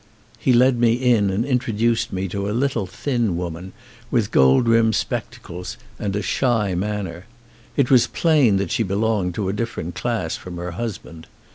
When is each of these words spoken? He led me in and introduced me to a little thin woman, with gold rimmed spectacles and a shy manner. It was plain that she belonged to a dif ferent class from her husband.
He 0.39 0.51
led 0.51 0.79
me 0.79 0.93
in 0.93 1.29
and 1.29 1.45
introduced 1.45 2.11
me 2.11 2.27
to 2.29 2.49
a 2.49 2.57
little 2.57 2.87
thin 2.87 3.37
woman, 3.37 3.71
with 4.09 4.31
gold 4.31 4.67
rimmed 4.67 4.95
spectacles 4.95 5.77
and 5.99 6.15
a 6.15 6.23
shy 6.23 6.73
manner. 6.73 7.25
It 7.77 7.91
was 7.91 8.07
plain 8.07 8.57
that 8.57 8.71
she 8.71 8.81
belonged 8.81 9.35
to 9.35 9.47
a 9.47 9.53
dif 9.53 9.75
ferent 9.75 9.93
class 9.93 10.35
from 10.35 10.57
her 10.57 10.71
husband. 10.71 11.27